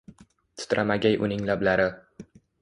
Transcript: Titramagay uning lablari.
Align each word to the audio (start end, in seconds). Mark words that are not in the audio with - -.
Titramagay 0.59 1.13
uning 1.25 1.43
lablari. 1.51 1.87